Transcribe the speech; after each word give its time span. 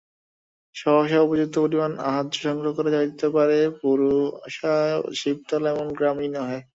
সহসা 0.75 1.19
উপযুক্ত 1.21 1.55
পরিমাণ 1.63 1.91
আহার্য 2.07 2.33
সংগ্রহ 2.45 2.71
করা 2.77 2.89
যাইতে 2.97 3.27
পারে 3.35 3.57
বুড়াশিবতলা 3.79 5.27
এমন 5.73 5.87
গ্রামই 5.97 6.29
নহে। 6.29 6.59